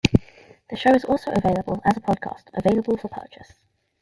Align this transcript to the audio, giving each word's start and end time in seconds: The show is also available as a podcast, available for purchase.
The 0.71 0.75
show 0.77 0.95
is 0.95 1.05
also 1.05 1.29
available 1.29 1.79
as 1.85 1.95
a 1.95 1.99
podcast, 2.01 2.45
available 2.55 2.97
for 2.97 3.07
purchase. 3.07 3.53